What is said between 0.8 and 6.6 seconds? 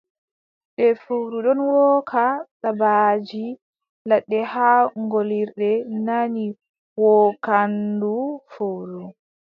fowru ɗon wooka, dabbaaji ladde haa ngoolirde nani